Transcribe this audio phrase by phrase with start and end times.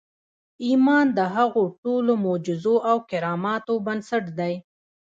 [0.65, 4.53] ايمان د هغو ټولو معجزو او کراماتو بنسټ دی.